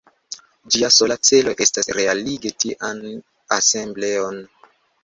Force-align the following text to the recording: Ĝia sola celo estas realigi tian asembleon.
Ĝia 0.75 0.89
sola 0.95 1.17
celo 1.29 1.53
estas 1.67 1.91
realigi 1.99 2.53
tian 2.65 3.07
asembleon. 3.61 4.43